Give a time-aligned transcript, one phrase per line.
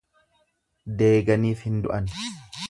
[1.01, 2.11] Deeganiif hin du'an.